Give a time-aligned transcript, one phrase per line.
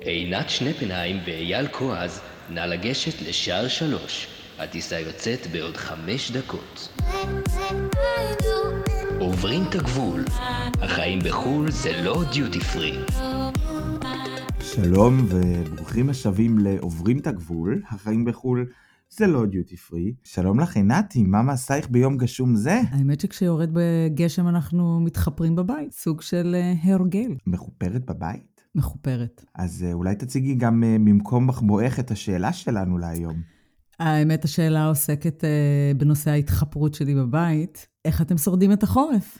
[0.00, 4.28] עינת שנפנהיים ואייל כועז, נא לגשת לשער שלוש.
[4.58, 6.98] הטיסה יוצאת בעוד חמש דקות.
[9.18, 10.24] עוברים את הגבול.
[10.82, 12.98] החיים בחו"ל זה לא דיוטי פרי.
[14.60, 18.66] שלום וברוכים השבים לעוברים את הגבול, החיים בחו"ל
[19.10, 20.14] זה לא דיוטי פרי.
[20.24, 22.80] שלום לך עינתי, מה מעשייך ביום גשום זה?
[22.90, 27.34] האמת שכשיורד בגשם אנחנו מתחפרים בבית, סוג של אה, הרגל.
[27.46, 28.57] מחופרת בבית?
[28.78, 29.44] מחופרת.
[29.54, 33.42] אז אה, אולי תציגי גם אה, ממקום מחבואך את השאלה שלנו להיום.
[33.98, 37.86] האמת, השאלה עוסקת אה, בנושא ההתחפרות שלי בבית.
[38.04, 39.38] איך אתם שורדים את החורף?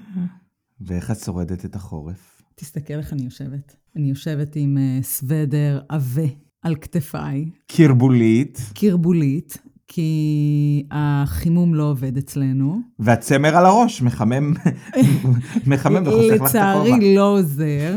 [0.86, 2.42] ואיך את שורדת את החורף?
[2.54, 3.76] תסתכל איך אני יושבת.
[3.96, 6.26] אני יושבת עם אה, סוודר עבה
[6.62, 12.80] על כתפיי, קרבולית, קרבולית, כי החימום לא עובד אצלנו.
[12.98, 14.54] והצמר על הראש, מחמם,
[15.66, 16.46] מחמם וחוסך לך את הכובע.
[16.46, 17.94] לצערי לא עוזר,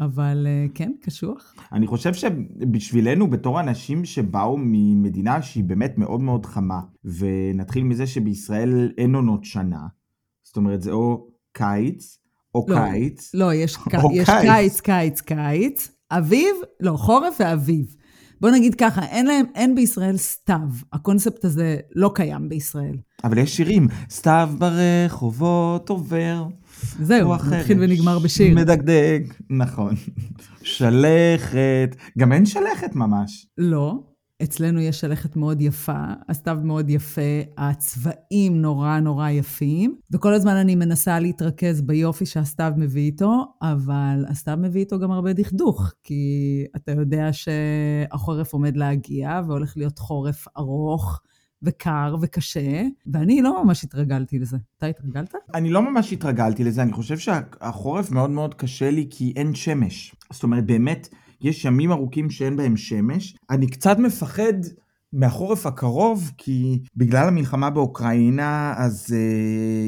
[0.00, 1.54] אבל אה, כן, קשוח.
[1.72, 8.92] אני חושב שבשבילנו, בתור אנשים שבאו ממדינה שהיא באמת מאוד מאוד חמה, ונתחיל מזה שבישראל
[8.98, 9.86] אין עונות שנה,
[10.42, 12.18] זאת אומרת, זה או קיץ,
[12.54, 13.34] או לא, קיץ.
[13.34, 13.78] לא, יש.
[14.02, 14.44] או יש קיץ.
[14.44, 17.96] קיץ, קיץ, קיץ, אביב, לא, חורף ואביב.
[18.40, 20.68] בוא נגיד ככה, אין להם, אין בישראל סתיו.
[20.92, 22.96] הקונספט הזה לא קיים בישראל.
[23.24, 26.46] אבל יש שירים, סתיו ברחובות עובר.
[27.02, 28.54] זהו, מתחיל ונגמר בשיר.
[28.54, 29.94] מדגדג, נכון.
[30.62, 33.46] שלכת, גם אין שלכת ממש.
[33.58, 33.94] לא,
[34.42, 40.74] אצלנו יש שלכת מאוד יפה, הסתיו מאוד יפה, הצבעים נורא נורא יפים, וכל הזמן אני
[40.74, 46.92] מנסה להתרכז ביופי שהסתיו מביא איתו, אבל הסתיו מביא איתו גם הרבה דכדוך, כי אתה
[46.92, 51.20] יודע שהחורף עומד להגיע, והולך להיות חורף ארוך.
[51.62, 54.56] וקר וקשה, ואני לא ממש התרגלתי לזה.
[54.78, 55.34] אתה התרגלת?
[55.54, 60.14] אני לא ממש התרגלתי לזה, אני חושב שהחורף מאוד מאוד קשה לי כי אין שמש.
[60.32, 61.08] זאת אומרת, באמת,
[61.40, 63.36] יש ימים ארוכים שאין בהם שמש.
[63.50, 64.52] אני קצת מפחד
[65.12, 69.14] מהחורף הקרוב, כי בגלל המלחמה באוקראינה, אז uh,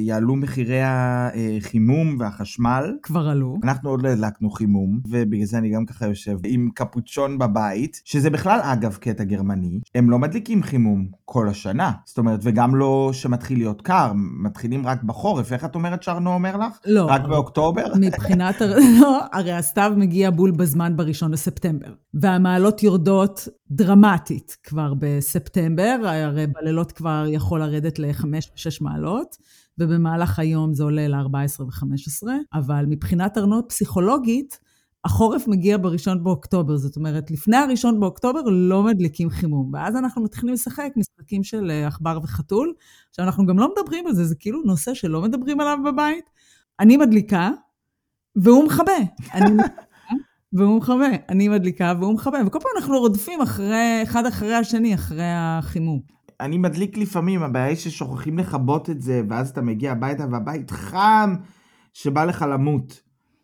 [0.00, 2.94] יעלו מחירי החימום והחשמל.
[3.02, 3.56] כבר עלו.
[3.64, 8.30] אנחנו עוד לא הדלקנו חימום, ובגלל זה אני גם ככה יושב עם קפוצ'ון בבית, שזה
[8.30, 11.92] בכלל אגב קטע גרמני, הם לא מדליקים חימום כל השנה.
[12.04, 14.12] זאת אומרת, וגם לא שמתחיל להיות קר,
[14.42, 15.52] מתחילים רק בחורף.
[15.52, 16.78] איך את אומרת שארנו אומר לך?
[16.86, 17.04] לא.
[17.04, 17.86] רק באוקטובר?
[18.00, 18.60] מבחינת,
[19.00, 26.92] לא, הרי הסתיו מגיע בול בזמן בראשון לספטמבר, והמעלות יורדות דרמטית כבר בספטמבר, הרי בלילות
[26.92, 29.36] כבר יכול לרדת ל-5 ו-6 מעלות,
[29.78, 34.58] ובמהלך היום זה עולה ל-14 ו-15, אבל מבחינת ארנות פסיכולוגית,
[35.04, 40.54] החורף מגיע בראשון באוקטובר, זאת אומרת, לפני הראשון באוקטובר לא מדליקים חימום, ואז אנחנו מתחילים
[40.54, 42.74] לשחק משחקים של אה, עכבר וחתול.
[43.10, 46.24] עכשיו, אנחנו גם לא מדברים על זה, זה כאילו נושא שלא מדברים עליו בבית.
[46.80, 47.50] אני מדליקה,
[48.36, 48.92] והוא מכבה.
[49.34, 49.62] אני
[50.52, 51.08] והוא מכבה.
[51.28, 52.38] אני מדליקה, והוא מכבה.
[52.46, 56.00] וכל פעם אנחנו רודפים אחרי, אחד אחרי השני, אחרי החימום.
[56.40, 61.34] אני מדליק לפעמים, הבעיה היא ששוכחים לכבות את זה, ואז אתה מגיע הביתה והבית חם,
[61.92, 63.00] שבא לך למות.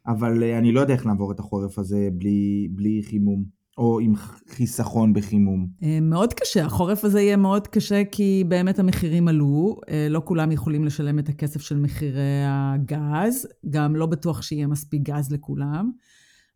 [0.06, 3.44] אבל אה, אני לא יודע איך לעבור את החורף הזה בלי, בלי חימום,
[3.78, 4.12] או עם
[4.48, 5.66] חיסכון בחימום.
[5.82, 10.52] אה, מאוד קשה, החורף הזה יהיה מאוד קשה כי באמת המחירים עלו, אה, לא כולם
[10.52, 15.90] יכולים לשלם את הכסף של מחירי הגז, גם לא בטוח שיהיה מספיק גז לכולם.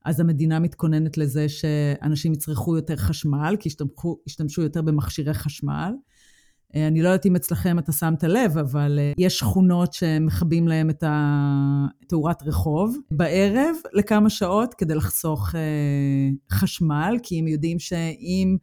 [0.04, 5.92] אז המדינה מתכוננת לזה שאנשים יצרכו יותר חשמל, כי ישתמשו, ישתמשו יותר במכשירי חשמל.
[6.76, 10.90] אה, אני לא יודעת אם אצלכם אתה שמת לב, אבל אה, יש שכונות שמכבים להם
[10.90, 11.04] את
[12.08, 18.56] תאורת רחוב בערב לכמה שעות כדי לחסוך אה, חשמל, כי הם יודעים שאם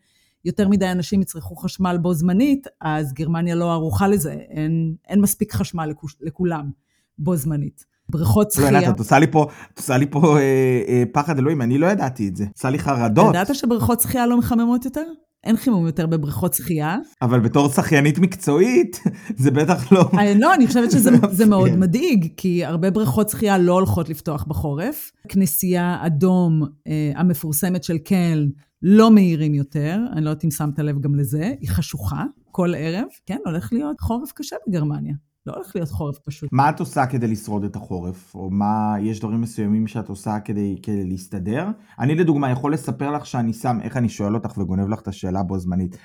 [0.45, 5.53] יותר מדי אנשים יצרכו חשמל בו זמנית, אז גרמניה לא ערוכה לזה, אין, אין מספיק
[5.53, 6.71] חשמל לכולם
[7.17, 7.85] בו זמנית.
[8.09, 8.79] בריכות לא שחייה.
[8.79, 10.41] יודעת, את עושה לי פה, את עושה לי פה אה,
[10.87, 12.45] אה, פחד אלוהים, אני לא ידעתי את זה.
[12.57, 13.29] עושה לי חרדות.
[13.29, 15.03] ידעת שבריכות שחייה לא מחממות יותר?
[15.43, 16.97] אין חימום יותר בבריכות שחייה.
[17.21, 18.99] אבל בתור שחיינית מקצועית,
[19.43, 20.09] זה בטח לא...
[20.17, 21.75] אה, לא, אני חושבת שזה זה זה מאוד.
[21.75, 25.11] מדאיג, כי הרבה בריכות שחייה לא הולכות לפתוח בחורף.
[25.29, 28.47] כנסייה אדום אה, המפורסמת של קלן
[28.81, 33.07] לא מהירים יותר, אני לא יודעת אם שמת לב גם לזה, היא חשוכה כל ערב.
[33.25, 35.13] כן, הולך להיות חורף קשה בגרמניה.
[35.45, 36.49] לא הולך להיות חורף פשוט.
[36.51, 38.35] מה את עושה כדי לשרוד את החורף?
[38.35, 41.67] או מה, יש דברים מסוימים שאת עושה כדי, כדי להסתדר?
[41.99, 45.43] אני לדוגמה יכול לספר לך שאני שם, איך אני שואל אותך וגונב לך את השאלה
[45.43, 45.97] בו זמנית.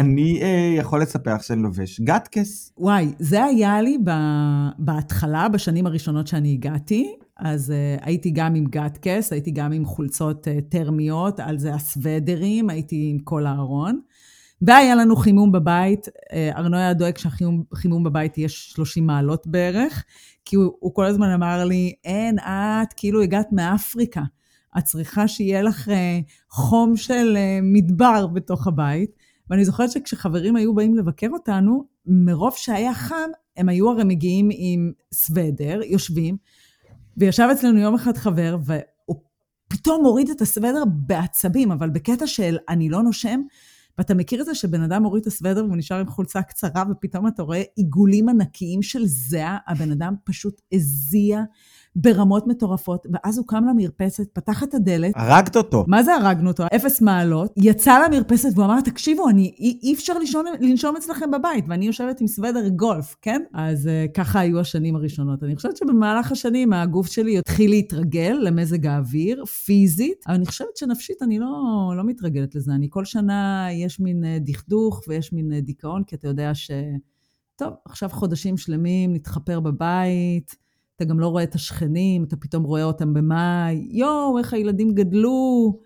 [0.00, 2.72] אני אה, יכול לספר לך שאני לובש גטקס.
[2.78, 7.16] וואי, זה היה לי ב- בהתחלה, בשנים הראשונות שאני הגעתי.
[7.36, 12.70] אז uh, הייתי גם עם גטקס, הייתי גם עם חולצות uh, טרמיות, על זה הסוודרים,
[12.70, 14.00] הייתי עם כל הארון.
[14.66, 20.04] והיה לנו חימום בבית, uh, ארנו היה דואג שהחימום בבית יהיה 30 מעלות בערך,
[20.44, 24.22] כי הוא, הוא כל הזמן אמר לי, אין, את כאילו הגעת מאפריקה.
[24.78, 26.20] את צריכה שיהיה לך אה,
[26.50, 29.10] חום של אה, מדבר בתוך הבית.
[29.50, 34.92] ואני זוכרת שכשחברים היו באים לבקר אותנו, מרוב שהיה חם, הם היו הרי מגיעים עם
[35.14, 36.36] סוודר, יושבים,
[37.16, 39.20] וישב אצלנו יום אחד חבר, והוא
[39.68, 43.40] פתאום הוריד את הסוודר בעצבים, אבל בקטע של אני לא נושם,
[43.98, 47.26] ואתה מכיר את זה שבן אדם מוריד את הסוודר והוא נשאר עם חולצה קצרה, ופתאום
[47.26, 51.40] אתה רואה עיגולים ענקיים של זיעה, הבן אדם פשוט הזיע
[51.96, 55.12] ברמות מטורפות, ואז הוא קם למרפסת, פתח את הדלת.
[55.16, 55.84] הרגת אותו.
[55.88, 56.64] מה זה הרגנו אותו?
[56.76, 57.52] אפס מעלות.
[57.56, 62.20] יצא למרפסת והוא אמר, תקשיבו, אני, אי, אי אפשר לישון, לנשום אצלכם בבית, ואני יושבת
[62.20, 63.42] עם סוודר גולף, כן?
[63.54, 65.42] אז uh, ככה היו השנים הראשונות.
[65.42, 71.22] אני חושבת שבמהלך השנים הגוף שלי התחיל להתרגל למזג האוויר, פיזית, אבל אני חושבת שנפשית
[71.22, 71.46] אני לא,
[71.96, 72.72] לא מתרגלת לזה.
[72.72, 76.70] אני כל שנה, יש מין uh, דכדוך ויש מין uh, דיכאון, כי אתה יודע ש...
[77.56, 80.56] טוב, עכשיו חודשים שלמים, נתחפר בבית,
[81.02, 85.78] אתה גם לא רואה את השכנים, אתה פתאום רואה אותם במאי, יואו, איך הילדים גדלו,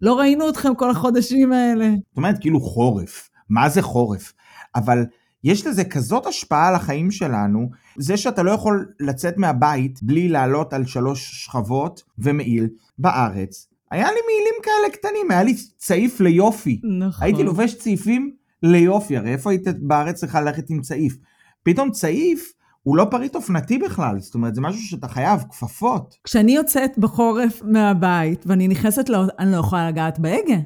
[0.00, 1.90] לא ראינו אתכם כל החודשים האלה.
[2.08, 3.30] זאת אומרת, כאילו חורף.
[3.48, 4.32] מה זה חורף?
[4.74, 5.04] אבל
[5.44, 10.72] יש לזה כזאת השפעה על החיים שלנו, זה שאתה לא יכול לצאת מהבית בלי לעלות
[10.72, 12.68] על שלוש שכבות ומעיל
[12.98, 13.68] בארץ.
[13.90, 16.80] היה לי מעילים כאלה קטנים, היה לי צעיף ליופי.
[16.98, 17.24] נכון.
[17.24, 18.32] הייתי לובש צעיפים
[18.62, 21.16] ליופי, הרי איפה היית בארץ צריכה ללכת עם צעיף?
[21.62, 26.14] פתאום צעיף הוא לא פריט אופנתי בכלל, זאת אומרת, זה משהו שאתה חייב, כפפות.
[26.24, 30.56] כשאני יוצאת בחורף מהבית ואני נכנסת לאוטו, אני לא יכולה לגעת בהגה,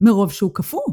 [0.00, 0.92] מרוב שהוא קפוא.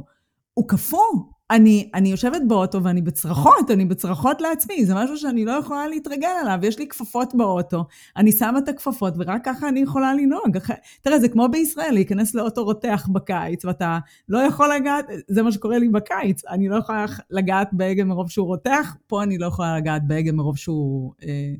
[0.53, 1.38] הוא קפוא.
[1.51, 6.30] אני, אני יושבת באוטו ואני בצרחות, אני בצרחות לעצמי, זה משהו שאני לא יכולה להתרגל
[6.42, 7.86] עליו, יש לי כפפות באוטו,
[8.18, 10.57] אני שמה את הכפפות ורק ככה אני יכולה לנהוג.
[11.01, 14.00] תראה, זה כמו בישראל, להיכנס לאוטו רותח בקיץ, ואתה
[14.30, 18.48] לא יכול לגעת, זה מה שקורה לי בקיץ, אני לא יכולה לגעת בהגה מרוב שהוא
[18.48, 21.54] רותח, פה אני לא יכולה לגעת בהגה מרוב שהוא אה,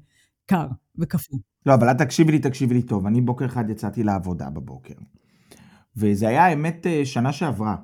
[0.46, 1.40] קר וקפוא.
[1.66, 3.06] לא, אבל את תקשיבי לי, תקשיבי לי טוב.
[3.06, 4.94] אני בוקר אחד יצאתי לעבודה בבוקר,
[5.98, 7.76] וזה היה האמת אה, שנה שעברה,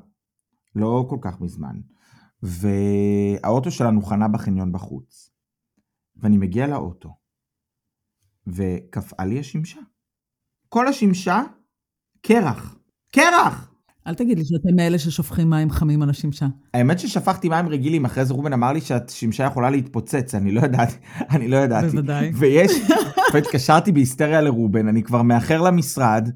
[0.75, 1.94] לא כל כך מזמן.
[2.43, 5.29] והאוטו שלנו חנה בחניון בחוץ.
[6.15, 7.09] ואני מגיע לאוטו,
[8.47, 9.79] וקפאה לי השמשה.
[10.69, 11.41] כל השמשה,
[12.21, 12.77] קרח.
[13.11, 13.71] קרח!
[14.07, 16.45] אל תגיד לי שאתם מאלה ששופכים מים חמים על השמשה.
[16.73, 20.95] האמת ששפכתי מים רגילים, אחרי זה רובן אמר לי שהשמשה יכולה להתפוצץ, אני לא ידעתי,
[21.35, 21.87] אני לא ידעתי.
[21.87, 22.31] בוודאי.
[22.35, 22.71] ויש,
[23.33, 26.29] והתקשרתי בהיסטריה לרובן, אני כבר מאחר למשרד,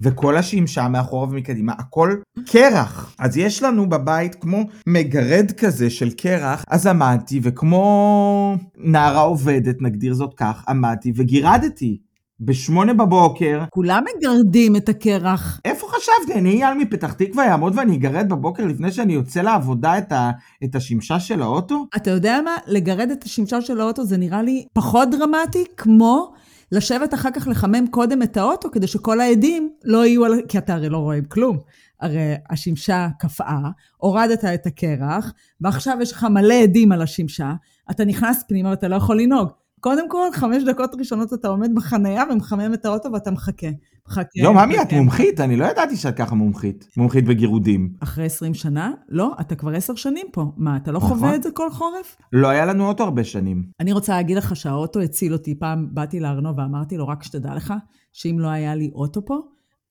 [0.00, 2.16] וכל השמשה מאחורה ומקדימה, הכל
[2.46, 3.14] קרח.
[3.18, 10.14] אז יש לנו בבית כמו מגרד כזה של קרח, אז עמדתי, וכמו נערה עובדת, נגדיר
[10.14, 11.98] זאת כך, עמדתי וגירדתי.
[12.40, 15.60] בשמונה בבוקר, כולם מגרדים את הקרח.
[15.64, 16.38] איפה חשבתי?
[16.38, 20.30] אני אייל מפתח תקווה יעמוד ואני אגרד בבוקר לפני שאני יוצא לעבודה את, ה,
[20.64, 21.86] את השמשה של האוטו?
[21.96, 22.56] אתה יודע מה?
[22.66, 26.32] לגרד את השמשה של האוטו זה נראה לי פחות דרמטי, כמו
[26.72, 30.32] לשבת אחר כך לחמם קודם את האוטו, כדי שכל העדים לא יהיו על...
[30.48, 31.58] כי אתה הרי לא רואה כלום.
[32.00, 37.52] הרי השמשה קפאה, הורדת את הקרח, ועכשיו יש לך מלא עדים על השמשה,
[37.90, 39.48] אתה נכנס פנימה ואתה לא יכול לנהוג.
[39.80, 43.68] קודם כל, חמש דקות ראשונות אתה עומד בחנייה ומחמם את האוטו ואתה מחכה.
[44.08, 44.42] מחכה.
[44.42, 44.92] לא, ממי, את.
[44.92, 45.40] מומחית?
[45.40, 46.88] אני לא ידעתי שאת ככה מומחית.
[46.96, 47.92] מומחית בגירודים.
[48.00, 48.92] אחרי 20 שנה?
[49.08, 50.52] לא, אתה כבר עשר שנים פה.
[50.56, 51.18] מה, אתה לא נכון.
[51.18, 52.16] חווה את זה כל חורף?
[52.32, 53.64] לא היה לנו אוטו הרבה שנים.
[53.80, 55.58] אני רוצה להגיד לך שהאוטו הציל אותי.
[55.58, 57.74] פעם באתי לארנו ואמרתי לו, רק שתדע לך,
[58.12, 59.38] שאם לא היה לי אוטו פה,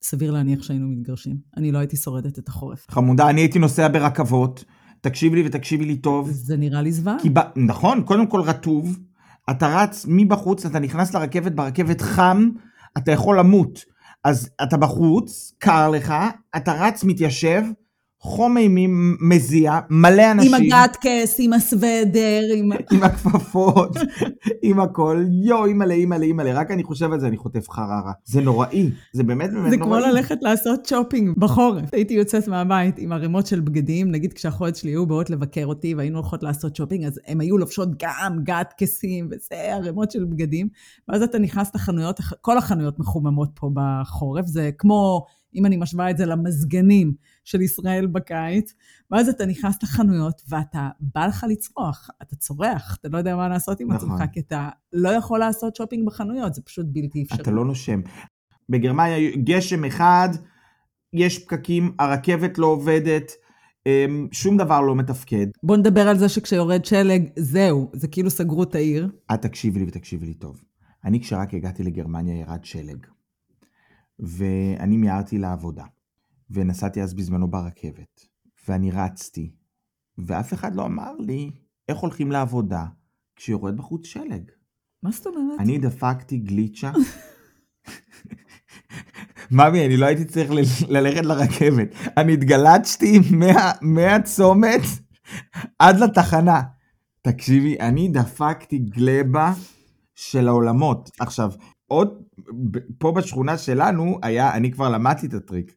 [0.02, 1.36] סביר להניח שהיינו מתגרשים.
[1.56, 2.86] אני לא הייתי שורדת את החורף.
[2.90, 4.64] חמודה, אני הייתי נוסע ברכבות.
[5.00, 6.30] תקשיבי לי ותקשיבי לי טוב.
[6.30, 7.16] זה נראה לי זוועה.
[7.32, 7.40] ב...
[7.56, 8.98] נכון, קודם כל רטוב.
[9.50, 12.48] אתה רץ מבחוץ, אתה נכנס לרכבת, ברכבת חם,
[12.98, 13.95] אתה יכול למות.
[14.26, 16.14] אז אתה בחוץ, קר לך,
[16.56, 17.62] אתה רץ, מתיישב,
[18.26, 20.54] חום אימים, מזיע, מלא אנשים.
[20.54, 22.72] עם הגטקס, עם הסוודר, עם...
[22.92, 23.96] עם הכפפות,
[24.62, 28.12] עם הכל, יואו, אימא'לה, אימא'לה, אימא'לה, רק אני חושב על זה, אני חוטף חררה.
[28.24, 29.78] זה נוראי, זה באמת באמת זה נוראי.
[29.78, 31.84] כמו ללכת לעשות שופינג בחורף.
[31.92, 36.18] הייתי יוצאת מהבית עם ערימות של בגדים, נגיד כשהאחיות שלי היו באות לבקר אותי והיינו
[36.18, 40.68] הולכות לעשות שופינג, אז הן היו לובשות גם גטקסים וזה, ערימות של בגדים,
[41.08, 46.16] ואז אתה נכנס לחנויות, כל החנויות מחוממות פה בחורף, זה כמו, אם אני משווה את
[46.16, 47.12] זה למזגנים
[47.46, 48.74] של ישראל בקיץ,
[49.10, 53.80] ואז אתה נכנס לחנויות ואתה, בא לך לצרוח, אתה צורח, אתה לא יודע מה לעשות
[53.80, 54.12] עם נכון.
[54.12, 57.42] עצמך, כי אתה לא יכול לעשות שופינג בחנויות, זה פשוט בלתי אפשרי.
[57.42, 58.00] אתה לא נושם.
[58.68, 60.28] בגרמניה גשם אחד,
[61.12, 63.32] יש פקקים, הרכבת לא עובדת,
[63.86, 65.46] אמ, שום דבר לא מתפקד.
[65.62, 69.10] בוא נדבר על זה שכשיורד שלג, זהו, זה כאילו סגרו את העיר.
[69.34, 70.62] את תקשיבי לי ותקשיבי לי טוב.
[71.04, 73.06] אני כשרק הגעתי לגרמניה ירד שלג.
[74.18, 75.84] ואני מיהרתי לעבודה.
[76.50, 78.26] ונסעתי אז בזמנו ברכבת.
[78.68, 79.52] ואני רצתי.
[80.18, 81.50] ואף אחד לא אמר לי
[81.88, 82.84] איך הולכים לעבודה
[83.36, 84.50] כשיורד בחוץ שלג.
[85.02, 85.60] מה זאת אומרת?
[85.60, 86.92] אני דפקתי גליצ'ה.
[89.50, 90.60] ממי, אני לא הייתי צריך ל-
[90.98, 91.88] ללכת לרכבת.
[92.16, 94.80] אני התגלצתי מה- מהצומת
[95.78, 96.62] עד לתחנה.
[97.22, 99.52] תקשיבי, אני דפקתי גלבה
[100.14, 101.10] של העולמות.
[101.20, 101.50] עכשיו,
[101.86, 102.22] עוד,
[102.98, 105.74] פה בשכונה שלנו היה, אני כבר למדתי את הטריק.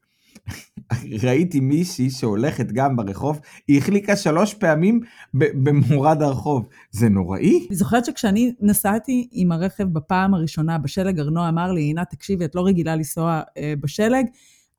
[1.24, 5.00] ראיתי מישהי שהולכת גם ברחוב, היא החליקה שלוש פעמים
[5.34, 6.68] במורד הרחוב.
[6.92, 7.68] זה נוראי.
[7.70, 12.56] אני זוכרת שכשאני נסעתי עם הרכב בפעם הראשונה בשלג, ארנוע אמר לי, עינת, תקשיבי, את
[12.56, 14.26] לא רגילה לנסוע אה, בשלג,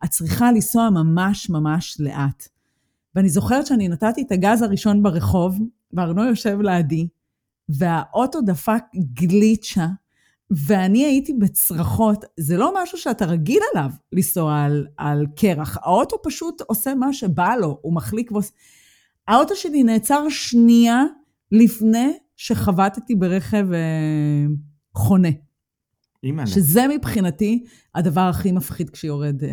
[0.04, 2.48] את צריכה לנסוע ממש ממש לאט.
[3.14, 5.58] ואני זוכרת שאני נתתי את הגז הראשון ברחוב,
[5.92, 7.08] וארנוע יושב לידי,
[7.68, 8.82] והאוטו דפק
[9.14, 9.86] גליצ'ה,
[10.50, 12.24] ואני הייתי בצרחות.
[12.40, 15.78] זה לא משהו שאתה רגיל עליו, לנסוע על, על קרח.
[15.82, 18.52] האוטו פשוט עושה מה שבא לו, הוא מחליק ועושה...
[19.28, 21.04] האוטו שלי נעצר שנייה
[21.52, 24.46] לפני שחבטתי ברכב אה,
[24.94, 25.28] חונה.
[26.24, 26.46] אימא'לה.
[26.46, 27.64] שזה מבחינתי
[27.94, 29.48] הדבר הכי מפחיד כשיורד אה,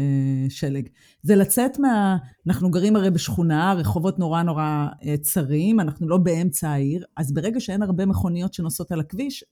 [0.50, 0.88] שלג.
[1.22, 2.18] זה לצאת מה...
[2.48, 7.60] אנחנו גרים הרי בשכונה, רחובות נורא נורא אה, צרים, אנחנו לא באמצע העיר, אז ברגע
[7.60, 9.44] שאין הרבה מכוניות שנוסעות על הכביש,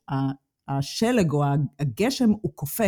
[0.68, 1.44] השלג או
[1.80, 2.88] הגשם הוא כופה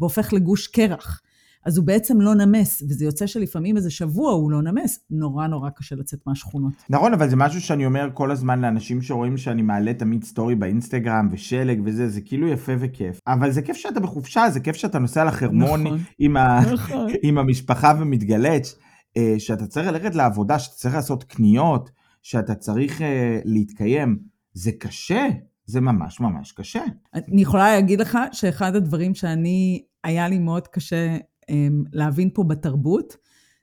[0.00, 1.22] והופך לגוש קרח.
[1.64, 5.70] אז הוא בעצם לא נמס, וזה יוצא שלפעמים איזה שבוע הוא לא נמס, נורא נורא
[5.70, 6.72] קשה לצאת מהשכונות.
[6.90, 11.28] נכון, אבל זה משהו שאני אומר כל הזמן לאנשים שרואים שאני מעלה תמיד סטורי באינסטגרם
[11.32, 13.20] ושלג וזה, זה כאילו יפה וכיף.
[13.26, 15.98] אבל זה כיף שאתה בחופשה, זה כיף שאתה נוסע לחרמון נכון.
[16.18, 16.60] עם, ה...
[16.72, 17.10] נכון.
[17.26, 18.74] עם המשפחה ומתגלץ',
[19.16, 21.90] אה, שאתה צריך ללכת לעבודה, שאתה צריך לעשות קניות,
[22.22, 24.18] שאתה צריך אה, להתקיים.
[24.52, 25.26] זה קשה,
[25.68, 26.82] זה ממש ממש קשה.
[27.14, 31.54] אני יכולה להגיד לך שאחד הדברים שאני, היה לי מאוד קשה um,
[31.92, 33.16] להבין פה בתרבות,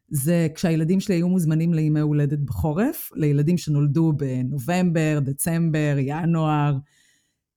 [0.07, 6.77] זה כשהילדים שלי היו מוזמנים לימי הולדת בחורף, לילדים שנולדו בנובמבר, דצמבר, ינואר,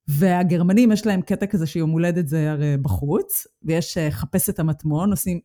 [0.09, 5.11] והגרמנים יש להם קטע כזה שיום הולדת זה הרי בחוץ, ויש uh, חפש את המטמון,
[5.11, 5.41] עושים,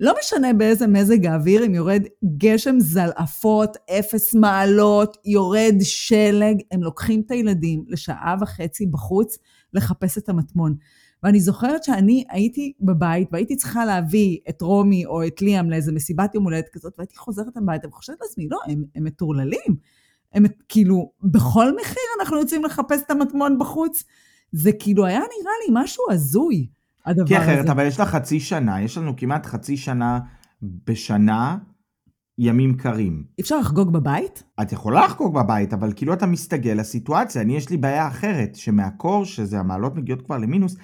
[0.00, 2.02] לא משנה באיזה מזג האוויר, אם יורד
[2.38, 9.38] גשם זלעפות, אפס מעלות, יורד שלג, הם לוקחים את הילדים לשעה וחצי בחוץ
[9.72, 10.74] לחפש את המטמון.
[11.22, 16.34] ואני זוכרת שאני הייתי בבית והייתי צריכה להביא את רומי או את ליאם לאיזה מסיבת
[16.34, 19.76] יום הולדת כזאת, והייתי חוזרת הביתה וחושבת לעצמי, לא, הם, הם מטורללים.
[20.32, 24.02] הם כאילו, בכל מחיר אנחנו יוצאים לחפש את המטמון בחוץ.
[24.52, 26.66] זה כאילו היה נראה לי משהו הזוי,
[27.06, 27.72] הדבר כי אחרת, הזה.
[27.72, 30.18] אבל יש לך חצי שנה, יש לנו כמעט חצי שנה
[30.62, 31.56] בשנה
[32.38, 33.24] ימים קרים.
[33.40, 34.42] אפשר לחגוג בבית?
[34.62, 37.42] את יכולה לחגוג בבית, אבל כאילו אתה מסתגל לסיטואציה.
[37.42, 40.76] אני, יש לי בעיה אחרת, שמהקור, שזה המעלות מגיעות כבר למינוס,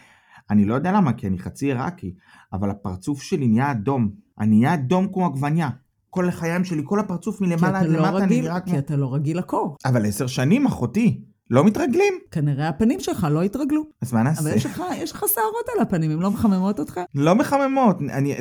[0.50, 2.14] אני לא יודע למה, כי אני חצי עיראקי,
[2.52, 4.11] אבל הפרצוף שלי נהיה אדום.
[4.40, 5.71] אני נהיה אדום כמו עגבניה.
[6.11, 8.73] כל החיים שלי, כל הפרצוף מלמעלה עד לא למטה, נראה כמו...
[8.73, 9.76] כי אתה לא רגיל לקור.
[9.85, 12.14] אבל עשר שנים, אחותי, לא מתרגלים.
[12.30, 13.84] כנראה הפנים שלך לא התרגלו.
[14.02, 14.40] אז מה נעשה?
[14.40, 17.00] אבל יש לך, יש לך שערות על הפנים, הן לא מחממות אותך?
[17.14, 18.37] לא מחממות, אני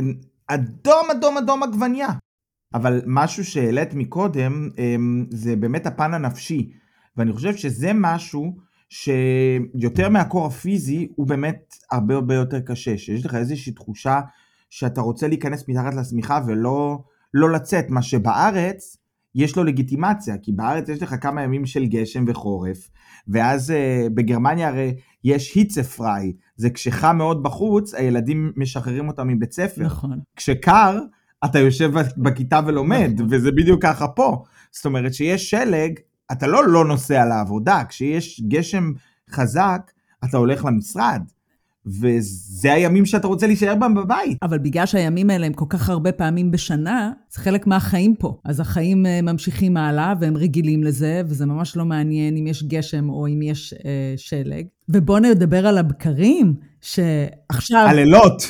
[0.48, 2.08] אדום אדום אדום עגבניה.
[2.74, 6.72] אבל משהו שהעלית מקודם, אמ, זה באמת הפן הנפשי.
[7.17, 8.55] ואני חושב שזה משהו
[8.89, 12.98] שיותר מהקור הפיזי, הוא באמת הרבה הרבה יותר קשה.
[12.98, 14.22] שיש לך איזושהי תחושה
[14.70, 17.03] שאתה רוצה להיכנס מתחת לשמיכה ולא
[17.34, 18.98] לא לצאת, מה שבארץ
[19.36, 22.90] יש לו לגיטימציה, כי בארץ יש לך כמה ימים של גשם וחורף,
[23.28, 29.84] ואז uh, בגרמניה הרי יש היצפריי, זה כשחם מאוד בחוץ, הילדים משחררים אותם מבית ספר.
[29.84, 30.20] נכון.
[30.36, 31.00] כשקר,
[31.46, 33.28] אתה יושב בכיתה ולומד, נכון.
[33.30, 34.44] וזה בדיוק ככה פה.
[34.72, 36.00] זאת אומרת שיש שלג,
[36.32, 38.92] אתה לא לא נוסע לעבודה, כשיש גשם
[39.30, 39.92] חזק,
[40.24, 41.22] אתה הולך למשרד.
[41.86, 44.38] וזה הימים שאתה רוצה להישאר בהם בבית.
[44.42, 48.38] אבל בגלל שהימים האלה הם כל כך הרבה פעמים בשנה, זה חלק מהחיים פה.
[48.46, 53.10] אז החיים אה, ממשיכים הלאה, והם רגילים לזה, וזה ממש לא מעניין אם יש גשם
[53.10, 54.66] או אם יש אה, שלג.
[54.90, 57.86] ובואו נדבר על הבקרים, שעכשיו...
[57.88, 58.44] הלילות.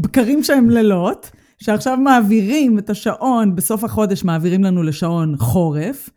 [0.00, 6.10] בקרים שהם לילות, שעכשיו מעבירים את השעון, בסוף החודש מעבירים לנו לשעון חורף,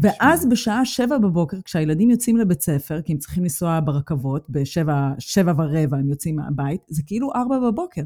[0.00, 5.52] ואז בשעה שבע בבוקר, כשהילדים יוצאים לבית ספר, כי הם צריכים לנסוע ברכבות, בשבע, שבע
[5.58, 8.02] ורבע הם יוצאים מהבית, זה כאילו ארבע בבוקר.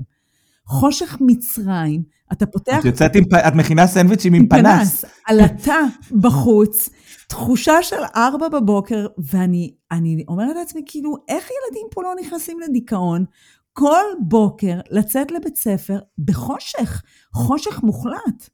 [0.66, 2.78] חושך מצרים, אתה פותח...
[2.80, 5.04] את יוצאת עם, פ- את מכינה סנדוויצ'ים עם פנס.
[5.26, 5.78] עלטה
[6.20, 6.88] בחוץ,
[7.28, 13.24] תחושה של ארבע בבוקר, ואני אני אומרת לעצמי, כאילו, איך ילדים פה לא נכנסים לדיכאון?
[13.72, 18.48] כל בוקר לצאת לבית ספר בחושך, חושך מוחלט.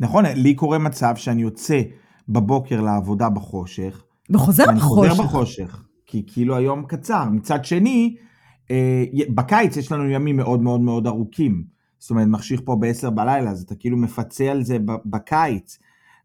[0.00, 1.80] נכון, לי קורה מצב שאני יוצא
[2.28, 5.10] בבוקר לעבודה בחושך, וחוזר בחושך.
[5.10, 7.24] חוזר בחושך, כי כאילו היום קצר.
[7.30, 8.16] מצד שני,
[8.70, 11.64] אה, בקיץ יש לנו ימים מאוד מאוד מאוד ארוכים.
[11.98, 15.78] זאת אומרת, מחשיך פה ב-10 בלילה, אז אתה כאילו מפצה על זה בקיץ.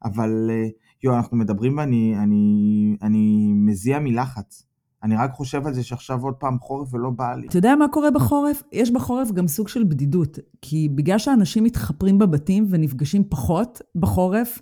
[0.04, 0.68] אבל, אה,
[1.04, 4.64] יו, אנחנו מדברים ואני אני, אני מזיע מלחץ.
[5.04, 7.48] אני רק חושב על זה שעכשיו עוד פעם חורף ולא בא לי.
[7.48, 8.64] אתה יודע מה קורה בחורף?
[8.72, 10.40] יש בחורף גם סוג של בדידות.
[10.62, 14.62] כי בגלל שאנשים מתחפרים בבתים ונפגשים פחות בחורף,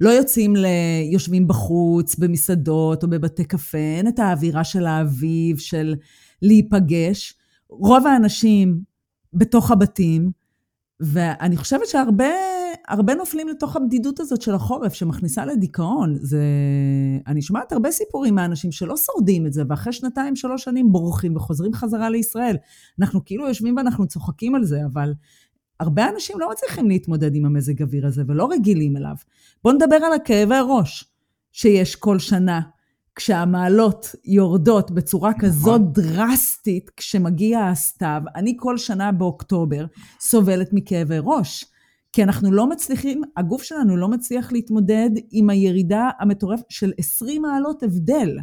[0.00, 0.66] לא יוצאים ל...
[1.12, 5.94] יושבים בחוץ, במסעדות או בבתי קפה, אין את האווירה של האביב, של
[6.42, 7.34] להיפגש.
[7.68, 8.80] רוב האנשים
[9.32, 10.30] בתוך הבתים,
[11.00, 12.28] ואני חושבת שהרבה
[12.88, 16.14] הרבה נופלים לתוך הבדידות הזאת של החורף, שמכניסה לדיכאון.
[16.20, 16.42] זה...
[17.26, 21.72] אני שומעת הרבה סיפורים מאנשים שלא שורדים את זה, ואחרי שנתיים, שלוש שנים בורחים וחוזרים
[21.72, 22.56] חזרה לישראל.
[23.00, 25.12] אנחנו כאילו יושבים ואנחנו צוחקים על זה, אבל
[25.84, 29.14] הרבה אנשים לא מצליחים להתמודד עם המזג אוויר הזה ולא רגילים אליו.
[29.64, 31.04] בואו נדבר על הכאבי ראש
[31.52, 32.60] שיש כל שנה.
[33.14, 35.40] כשהמעלות יורדות בצורה נכון.
[35.40, 39.84] כזאת דרסטית כשמגיע הסתיו, אני כל שנה באוקטובר
[40.20, 41.64] סובלת מכאבי ראש.
[42.12, 47.82] כי אנחנו לא מצליחים, הגוף שלנו לא מצליח להתמודד עם הירידה המטורפת של 20 מעלות
[47.82, 48.38] הבדל.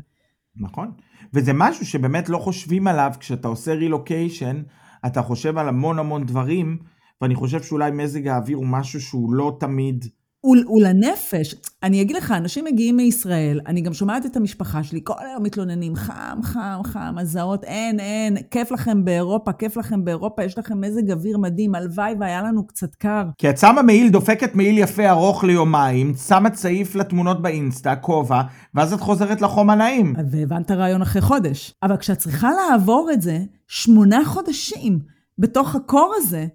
[0.55, 0.91] נכון,
[1.33, 4.61] וזה משהו שבאמת לא חושבים עליו כשאתה עושה רילוקיישן,
[5.05, 6.77] אתה חושב על המון המון דברים,
[7.21, 10.05] ואני חושב שאולי מזג האוויר הוא משהו שהוא לא תמיד
[10.45, 11.55] ולנפש.
[11.83, 15.95] אני אגיד לך, אנשים מגיעים מישראל, אני גם שומעת את המשפחה שלי, כל היום מתלוננים,
[15.95, 21.11] חם, חם, חם, הזעות, אין, אין, כיף לכם באירופה, כיף לכם באירופה, יש לכם מזג
[21.11, 23.23] אוויר מדהים, הלוואי והיה לנו קצת קר.
[23.37, 28.41] כי את שמה מעיל, דופקת מעיל יפה ארוך ליומיים, שמה צעיף לתמונות באינסטה, כובע,
[28.75, 30.13] ואז את חוזרת לחום הנעים.
[30.31, 31.73] והבנת רעיון אחרי חודש.
[31.83, 34.99] אבל כשאת צריכה לעבור את זה, שמונה חודשים
[35.37, 36.45] בתוך הקור הזה,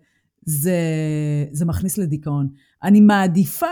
[0.46, 0.80] זה,
[1.52, 2.48] זה מכניס לדיכאון.
[2.82, 3.66] אני מעדיפה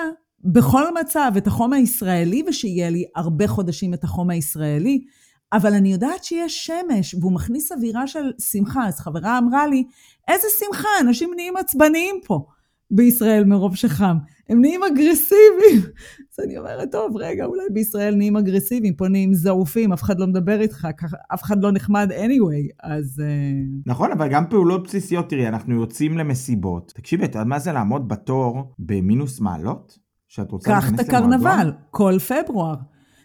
[0.44, 5.04] בכל מצב את החום הישראלי, ושיהיה לי הרבה חודשים את החום הישראלי,
[5.52, 8.86] אבל אני יודעת שיש שמש, והוא מכניס אווירה של שמחה.
[8.86, 9.84] אז חברה אמרה לי,
[10.28, 12.46] איזה שמחה, אנשים נהיים עצבניים פה
[12.94, 14.16] בישראל מרוב שחם.
[14.48, 15.92] הם נהיים אגרסיביים.
[16.32, 20.26] אז אני אומרת, טוב, רגע, אולי בישראל נהיים אגרסיביים, פה נהיים זעופים, אף אחד לא
[20.26, 20.88] מדבר איתך,
[21.34, 23.22] אף אחד לא נחמד anyway, אז...
[23.24, 23.52] אה,
[23.86, 26.92] נכון, אבל גם פעולות בסיסיות, תראי, אנחנו יוצאים למסיבות.
[26.96, 29.98] תקשיבי, אתה יודע מה זה לעמוד בתור במינוס מעלות?
[30.28, 31.06] שאת רוצה להיכנס למועדון?
[31.06, 32.74] קח את הקרנבל, כל פברואר.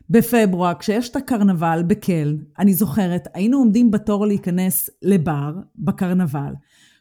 [0.10, 6.54] בפברואר, כשיש את הקרנבל בקל, אני זוכרת, היינו עומדים בתור להיכנס לבר בקרנבל.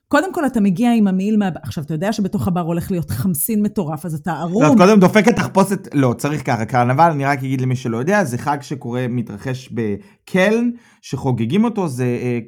[0.08, 1.48] קודם כל אתה מגיע עם המעיל מה...
[1.62, 4.62] עכשיו, אתה יודע שבתוך הבר הולך להיות חמסין מטורף, אז אתה ערום.
[4.62, 8.24] לא, את קודם דופקת תחפושת, לא, צריך ככה, קרנבל, אני רק אגיד למי שלא יודע,
[8.24, 10.70] זה חג שקורה, מתרחש בקלן,
[11.02, 12.38] שחוגגים אותו, זה אה,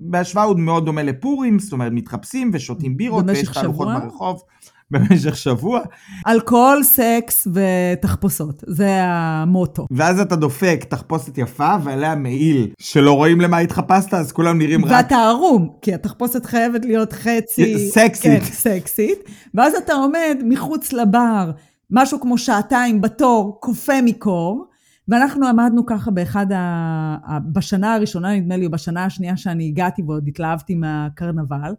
[0.00, 4.42] בהשוואה הוא מאוד דומה לפורים, זאת אומרת, מתחפשים ושותים בירות, ויש תהלוכות ברחוב.
[4.90, 5.80] במשך שבוע.
[6.26, 9.86] אלכוהול, סקס ותחפושות, זה המוטו.
[9.90, 14.92] ואז אתה דופק תחפושת יפה ועליה מעיל, שלא רואים למה התחפשת, אז כולם נראים רק...
[14.92, 17.88] ואתה ערום, כי התחפושת חייבת להיות חצי...
[17.88, 18.22] סקסית.
[18.22, 19.18] כן, סקסית.
[19.54, 21.50] ואז אתה עומד מחוץ לבר,
[21.90, 24.64] משהו כמו שעתיים בתור, קופא מקור.
[25.08, 27.38] ואנחנו עמדנו ככה באחד ה...
[27.52, 31.74] בשנה הראשונה, נדמה לי, או בשנה השנייה שאני הגעתי ועוד התלהבתי מהקרנבל.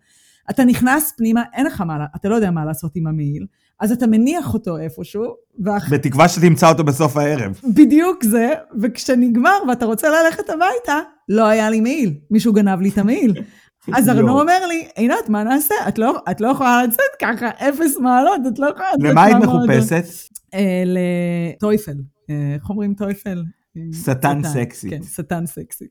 [0.50, 3.46] אתה נכנס פנימה, אין לך מה, אתה לא יודע מה לעשות עם המעיל,
[3.80, 5.36] אז אתה מניח אותו איפשהו.
[5.64, 5.94] ואח...
[5.94, 7.60] בתקווה שתמצא אותו בסוף הערב.
[7.76, 12.98] בדיוק זה, וכשנגמר ואתה רוצה ללכת הביתה, לא היה לי מעיל, מישהו גנב לי את
[12.98, 13.34] המעיל.
[13.98, 15.76] אז ארנו אומר לי, עינת, מה נעשה?
[15.88, 19.38] את לא, את לא יכולה לצאת ככה, אפס מעלות, את לא יכולה לצאת למה היית
[19.38, 20.04] מחופשת?
[20.54, 21.96] אה, לטויפל.
[22.30, 23.44] אה, איך אומרים טויפל?
[24.06, 24.90] שטן סקסי.
[24.90, 25.86] כן, שטן סקסי.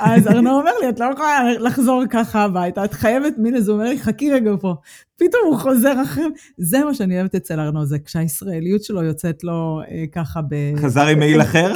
[0.00, 3.80] אז ארנו אומר לי, את לא יכולה לחזור ככה הביתה, את חייבת מין איזה, הוא
[3.80, 4.74] אומר לי, חכי רגע פה.
[5.16, 6.24] פתאום הוא חוזר אחרי,
[6.58, 10.54] זה מה שאני אוהבת אצל ארנו, זה כשהישראליות שלו יוצאת לו אה, ככה ב...
[10.76, 11.74] חזר עם מעיל אחר?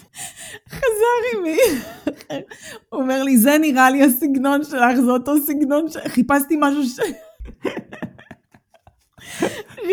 [0.76, 2.40] חזר עם מעיל אחר.
[2.88, 5.96] הוא אומר לי, זה נראה לי הסגנון שלך, זה אותו סגנון ש...
[6.08, 6.98] חיפשתי משהו ש...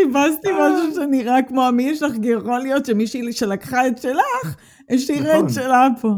[0.04, 4.56] חיפשתי משהו שנראה כמו המעיל שלך, כי יכול להיות שמישהי שלקחה את שלך,
[4.90, 5.50] השאירה את נכון.
[5.50, 6.10] שלה פה.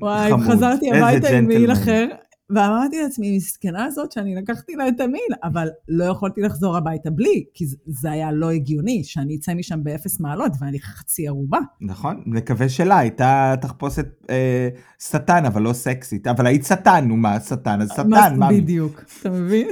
[0.00, 2.06] וואי, חזרתי הביתה עם מעיל אחר,
[2.50, 7.44] ואמרתי לעצמי, מסכנה הזאת שאני לקחתי לה את המעיל, אבל לא יכולתי לחזור הביתה בלי,
[7.54, 11.58] כי זה היה לא הגיוני, שאני אצא משם באפס מעלות ואני חצי ערובה.
[11.80, 17.40] נכון, נקווה שלה, הייתה תחפושת אה, שטן, אבל לא סקסית, אבל היית שטן, נו מה,
[17.40, 18.48] שטן, אז שטן, מה?
[18.50, 19.68] בדיוק, אתה מבין?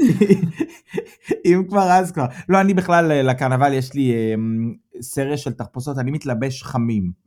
[1.45, 2.27] אם כבר אז כבר.
[2.49, 4.35] לא, אני בכלל, אה, לקרנבל יש לי אה,
[5.01, 7.23] סריה של תחפושות, אני מתלבש חמים.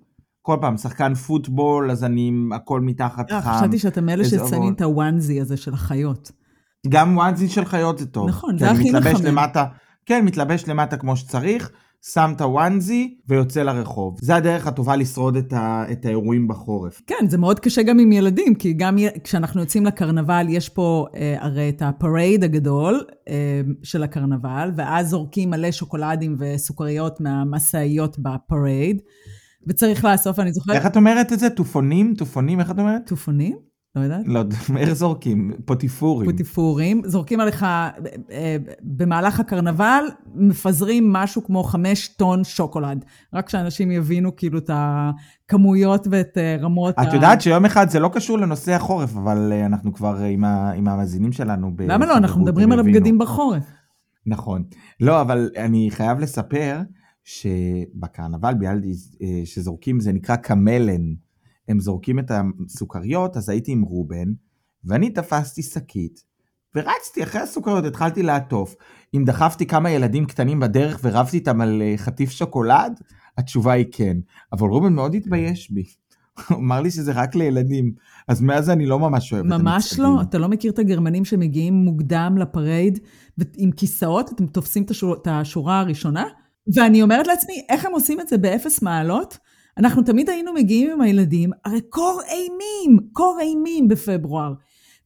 [0.45, 3.51] כל פעם, שחקן פוטבול, אז אני עם הכל מתחת אה, חם.
[3.57, 6.31] חשבתי שאתה מאלה ששמים את הוואנזי הזה של החיות.
[6.87, 8.29] גם וואנזי של חיות זה טוב.
[8.29, 9.25] נכון, זה הכי מחמם.
[9.25, 9.65] למטה,
[10.05, 14.17] כן, מתלבש למטה כמו שצריך, שם את ה onesie ויוצא לרחוב.
[14.21, 17.01] זה הדרך הטובה לשרוד את, ה, את האירועים בחורף.
[17.07, 21.35] כן, זה מאוד קשה גם עם ילדים, כי גם כשאנחנו יוצאים לקרנבל, יש פה אה,
[21.39, 28.29] הרי את ה parade הגדול אה, של הקרנבל, ואז זורקים מלא שוקולדים וסוכריות מהמשאיות ב
[28.30, 29.01] parade.
[29.67, 30.75] וצריך לאסוף, אני זוכרת...
[30.75, 31.49] איך את אומרת את זה?
[31.49, 32.13] טופונים?
[32.17, 32.59] טופונים?
[32.59, 33.01] איך את אומרת?
[33.07, 33.55] טופונים?
[33.95, 34.21] לא יודעת.
[34.25, 34.43] לא,
[34.77, 35.51] איך זורקים?
[35.65, 36.31] פוטיפורים.
[36.31, 40.03] פוטיפורים, זורקים עליך, אה, במהלך הקרנבל,
[40.35, 43.05] מפזרים משהו כמו חמש טון שוקולד.
[43.33, 48.09] רק שאנשים יבינו כאילו את הכמויות ואת אה, רמות את יודעת שיום אחד זה לא
[48.13, 51.71] קשור לנושא החורף, אבל אה, אנחנו כבר עם, ה, עם המאזינים שלנו.
[51.87, 52.17] למה לא?
[52.17, 53.63] אנחנו מדברים על הבגדים בחורף.
[54.25, 54.63] נכון.
[54.99, 56.81] לא, אבל אני חייב לספר
[57.25, 58.91] שבקרנבל ביאלדי
[59.45, 61.13] שזורקים, זה נקרא קמלן.
[61.67, 64.33] הם זורקים את הסוכריות, אז הייתי עם רובן,
[64.83, 66.23] ואני תפסתי שקית,
[66.75, 68.75] ורצתי אחרי הסוכריות, התחלתי לעטוף.
[69.15, 72.99] אם דחפתי כמה ילדים קטנים בדרך ורבתי איתם על אה, חטיף שוקולד,
[73.37, 74.17] התשובה היא כן.
[74.53, 75.83] אבל רובן מאוד התבייש בי.
[76.49, 77.93] הוא אמר לי שזה רק לילדים,
[78.27, 79.73] אז מאז אני לא ממש אוהב את המצעדים.
[79.73, 82.99] ממש לא, אתה לא מכיר את הגרמנים שמגיעים מוקדם לפרייד,
[83.57, 86.25] עם כיסאות, אתם תופסים את השורה הראשונה?
[86.73, 89.37] ואני אומרת לעצמי, איך הם עושים את זה באפס מעלות?
[89.77, 94.53] אנחנו תמיד היינו מגיעים עם הילדים, הרי קור אימים, קור אימים בפברואר.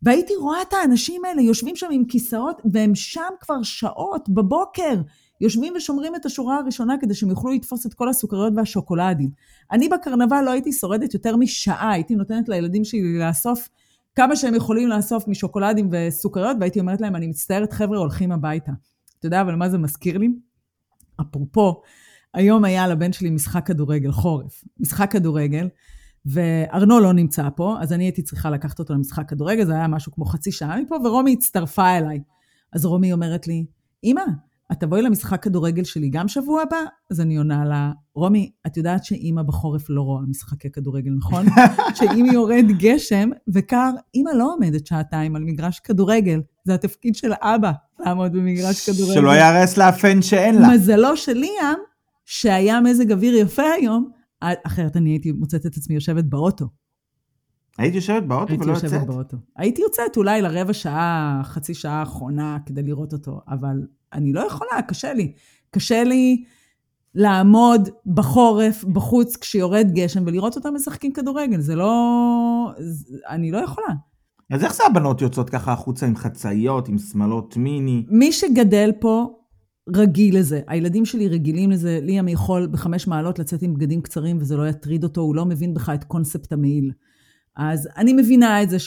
[0.01, 5.01] והייתי רואה את האנשים האלה יושבים שם עם כיסאות, והם שם כבר שעות בבוקר,
[5.41, 9.29] יושבים ושומרים את השורה הראשונה כדי שהם יוכלו לתפוס את כל הסוכריות והשוקולדים.
[9.71, 13.69] אני בקרנבל לא הייתי שורדת יותר משעה, הייתי נותנת לילדים שלי לאסוף
[14.15, 18.71] כמה שהם יכולים לאסוף משוקולדים וסוכריות, והייתי אומרת להם, אני מצטערת, חבר'ה, הולכים הביתה.
[19.19, 20.29] אתה יודע אבל מה זה מזכיר לי?
[21.21, 21.81] אפרופו,
[22.33, 24.63] היום היה לבן שלי משחק כדורגל, חורף.
[24.79, 25.67] משחק כדורגל,
[26.25, 30.11] וארנו לא נמצא פה, אז אני הייתי צריכה לקחת אותו למשחק כדורגל, זה היה משהו
[30.11, 32.19] כמו חצי שעה מפה, ורומי הצטרפה אליי.
[32.73, 33.65] אז רומי אומרת לי,
[34.03, 34.21] אמא,
[34.71, 36.77] את תבואי למשחק כדורגל שלי גם שבוע הבא?
[37.11, 41.45] אז אני עונה לה, רומי, את יודעת שאימא בחורף לא רואה משחקי כדורגל, נכון?
[41.97, 47.71] שאם יורד גשם וקר, אימא לא עומדת שעתיים על מגרש כדורגל, זה התפקיד של אבא,
[47.99, 49.13] לעמוד במגרש כדורגל.
[49.13, 50.69] שלא יהרס לה פן שאין לה.
[50.69, 51.77] מזלו של ליאם,
[52.25, 54.09] שהיה מזג אוויר יפה היום,
[54.41, 56.65] אחרת אני הייתי מוצאת את עצמי יושבת באוטו.
[57.77, 58.83] היית יושבת באוטו ולא יוצאת?
[58.83, 59.37] הייתי יושבת באוטו.
[59.57, 63.77] הייתי יוצאת אולי לרבע שעה, חצי שעה האחרונה כדי לראות אותו, אבל
[64.13, 65.33] אני לא יכולה, קשה לי.
[65.71, 66.43] קשה לי
[67.15, 71.61] לעמוד בחורף, בחוץ, כשיורד גשם, ולראות אותם משחקים כדורגל.
[71.61, 72.71] זה לא...
[73.29, 73.87] אני לא יכולה.
[74.51, 78.05] אז איך זה הבנות יוצאות ככה החוצה עם חצאיות, עם שמלות מיני?
[78.09, 79.39] מי שגדל פה
[79.95, 80.61] רגיל לזה.
[80.67, 81.99] הילדים שלי רגילים לזה.
[82.01, 85.73] ליאם יכול בחמש מעלות לצאת עם בגדים קצרים וזה לא יטריד אותו, הוא לא מבין
[85.73, 86.91] בך את קונספט המעיל.
[87.57, 88.77] אז אני מבינה את זה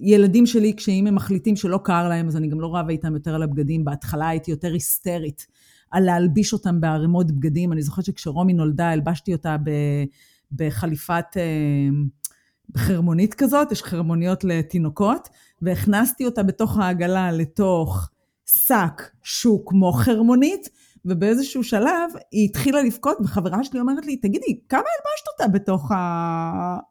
[0.00, 3.34] שכשילדים שלי, כשאם הם מחליטים שלא קר להם, אז אני גם לא רבה איתם יותר
[3.34, 3.84] על הבגדים.
[3.84, 5.46] בהתחלה הייתי יותר היסטרית
[5.90, 7.72] על להלביש אותם בערימות בגדים.
[7.72, 9.70] אני זוכרת שכשרומי נולדה, הלבשתי אותה ב,
[10.52, 11.24] בחליפת...
[11.36, 11.42] אה,
[12.76, 15.28] חרמונית כזאת, יש חרמוניות לתינוקות,
[15.62, 18.08] והכנסתי אותה בתוך העגלה לתוך
[18.46, 20.68] שק שהוא כמו חרמונית,
[21.04, 25.96] ובאיזשהו שלב היא התחילה לבכות, וחברה שלי אומרת לי, תגידי, כמה הלבשת אותה בתוך ה...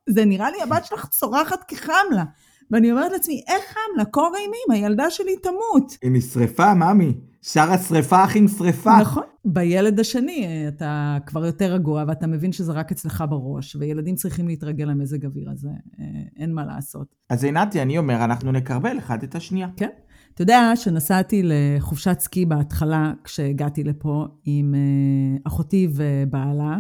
[0.10, 1.76] זה נראה לי הבת שלך צורחת כי
[2.12, 2.24] לה.
[2.72, 4.06] ואני אומרת לעצמי, איך חם לה?
[4.06, 5.98] קור אימים, הילדה שלי תמות.
[6.02, 7.14] היא נשרפה, ממי.
[7.42, 8.98] שר השרפה הכי נשרפה.
[9.02, 9.24] נכון.
[9.46, 14.86] בילד השני אתה כבר יותר רגוע, ואתה מבין שזה רק אצלך בראש, וילדים צריכים להתרגל
[14.86, 16.06] למזג אוויר הזה, אה,
[16.38, 17.08] אין מה לעשות.
[17.30, 19.68] אז עינתי, אני אומר, אנחנו נקרבל אחד את השנייה.
[19.78, 19.90] כן.
[20.34, 26.78] אתה יודע שנסעתי לחופשת סקי בהתחלה, כשהגעתי לפה עם אה, אחותי ובעלה,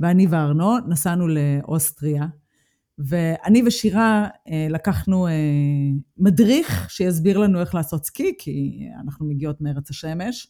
[0.00, 2.26] ואני וארנו נסענו לאוסטריה,
[2.98, 5.32] ואני ושירה אה, לקחנו אה,
[6.18, 10.48] מדריך שיסביר לנו איך לעשות סקי, כי אנחנו מגיעות מארץ השמש,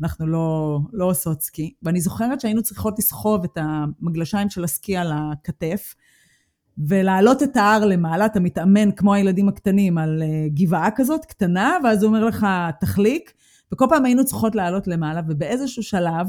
[0.00, 1.74] אנחנו לא, לא עושות סקי.
[1.82, 5.94] ואני זוכרת שהיינו צריכות לסחוב את המגלשיים של הסקי על הכתף,
[6.88, 12.02] ולהעלות את ההר למעלה, אתה מתאמן כמו הילדים הקטנים על אה, גבעה כזאת קטנה, ואז
[12.02, 12.46] הוא אומר לך,
[12.80, 13.32] תחליק,
[13.72, 16.26] וכל פעם היינו צריכות לעלות למעלה, ובאיזשהו שלב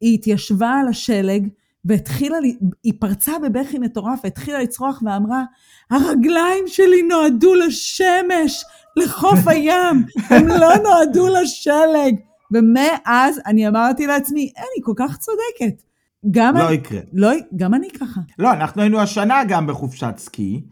[0.00, 1.48] היא התיישבה על השלג,
[1.84, 2.36] והתחילה,
[2.82, 5.44] היא פרצה בבכי מטורף, והתחילה לצרוח ואמרה,
[5.90, 8.64] הרגליים שלי נועדו לשמש,
[8.96, 12.14] לחוף הים, הם לא נועדו לשלג.
[12.52, 15.82] ומאז אני אמרתי לעצמי, אין, היא כל כך צודקת.
[16.30, 17.00] גם לא אני, יקרה.
[17.12, 18.20] לא, גם אני ככה.
[18.38, 20.64] לא, אנחנו היינו השנה גם בחופשת סקי.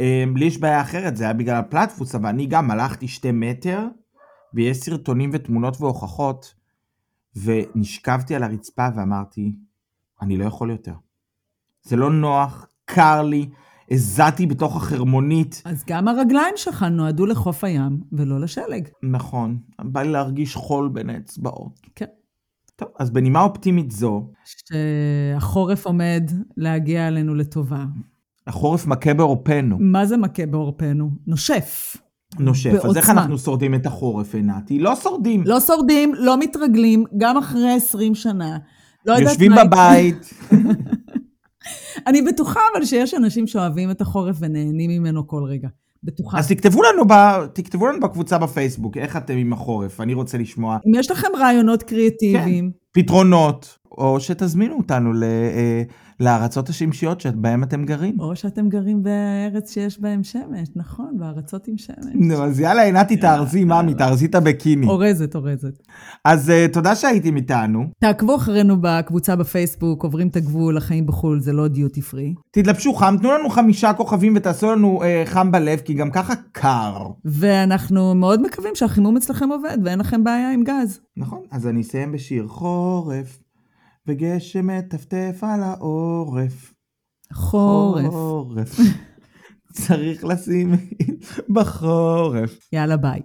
[0.00, 3.86] אמ, לי יש בעיה אחרת, זה היה בגלל הפלטפוס, אבל אני גם הלכתי שתי מטר,
[4.54, 6.54] ויש סרטונים ותמונות והוכחות,
[7.44, 9.56] ונשכבתי על הרצפה ואמרתי,
[10.22, 10.94] אני לא יכול יותר.
[11.82, 13.48] זה לא נוח, קר לי,
[13.90, 15.62] הזעתי בתוך החרמונית.
[15.64, 18.88] אז גם הרגליים שלך נועדו לחוף הים ולא לשלג.
[19.02, 21.80] נכון, בא לי להרגיש חול בין האצבעות.
[21.94, 22.06] כן.
[22.76, 24.30] טוב, אז בנימה אופטימית זו...
[24.44, 27.84] שהחורף עומד להגיע אלינו לטובה.
[28.46, 29.76] החורף מכה בעורפנו.
[29.80, 31.10] מה זה מכה בעורפנו?
[31.26, 31.96] נושף.
[32.38, 32.70] נושף.
[32.72, 32.90] בעוצמה.
[32.90, 34.78] אז איך אנחנו שורדים את החורף, עינתי?
[34.78, 35.42] לא שורדים.
[35.46, 38.58] לא שורדים, לא מתרגלים, גם אחרי 20 שנה.
[39.06, 40.30] לא יושבים בבית.
[42.06, 45.68] אני בטוחה אבל שיש אנשים שאוהבים את החורף ונהנים ממנו כל רגע.
[46.04, 46.38] בטוחה.
[46.38, 47.12] אז תכתבו לנו, ב...
[47.52, 51.82] תכתבו לנו בקבוצה בפייסבוק, איך אתם עם החורף, אני רוצה לשמוע אם יש לכם רעיונות
[51.82, 55.24] קריאטיביים, פתרונות, או שתזמינו אותנו ל...
[55.24, 55.82] אה,
[56.20, 58.20] לארצות השמשיות שבהם אתם גרים.
[58.20, 62.14] או שאתם גרים בארץ שיש בהם שמש, נכון, בארצות עם שמש.
[62.14, 64.86] נו, אז יאללה, עינתי, תארזי, מאמי, תארזי את הביקיני.
[64.86, 65.82] אורזת, אורזת.
[66.24, 67.84] אז אה, תודה שהייתם איתנו.
[68.00, 72.34] תעקבו אחרינו בקבוצה בפייסבוק, עוברים את הגבול, החיים בחו"ל זה לא דיוטי פרי.
[72.50, 77.06] תתלבשו חם, תנו לנו חמישה כוכבים ותעשו לנו אה, חם בלב, כי גם ככה קר.
[77.24, 81.00] ואנחנו מאוד מקווים שהחימום אצלכם עובד ואין לכם בעיה עם גז.
[81.16, 83.38] נכון, אז אני אסיים בשיר חורף,
[84.06, 86.74] וגשם מטפטף על העורף.
[87.32, 88.10] חורף.
[88.10, 88.78] חורף.
[89.72, 90.72] צריך לשים
[91.54, 92.58] בחורף.
[92.72, 93.20] יאללה ביי.